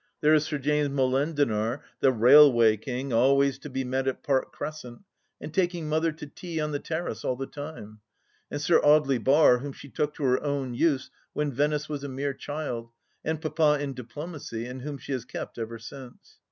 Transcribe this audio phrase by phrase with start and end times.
[0.21, 4.51] There is Sir James Molen dinar, the railway king, always to be met at Park
[4.51, 5.03] Crescent,
[5.39, 7.99] and taking Mother to tea on the Terrace all the time;
[8.49, 12.09] and Sir Audely Bar, whom she took to her own use when Venice was a
[12.09, 12.89] mere child
[13.23, 16.39] and Papa in Diplomacy, and whom she has kept ever since.